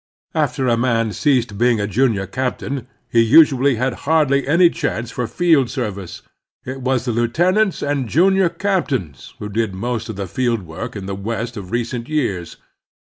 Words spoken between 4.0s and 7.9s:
hardly any chance for field service; it was the lieutenants